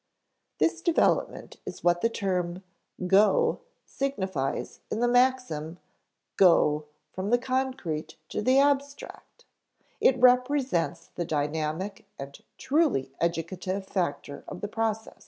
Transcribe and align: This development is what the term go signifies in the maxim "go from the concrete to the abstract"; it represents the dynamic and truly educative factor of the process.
This 0.57 0.81
development 0.81 1.57
is 1.63 1.83
what 1.83 2.01
the 2.01 2.09
term 2.09 2.63
go 3.05 3.59
signifies 3.85 4.79
in 4.89 4.99
the 4.99 5.07
maxim 5.07 5.77
"go 6.37 6.85
from 7.13 7.29
the 7.29 7.37
concrete 7.37 8.15
to 8.29 8.41
the 8.41 8.57
abstract"; 8.57 9.45
it 9.99 10.17
represents 10.17 11.11
the 11.13 11.23
dynamic 11.23 12.07
and 12.17 12.39
truly 12.57 13.11
educative 13.21 13.85
factor 13.85 14.43
of 14.47 14.61
the 14.61 14.67
process. 14.67 15.19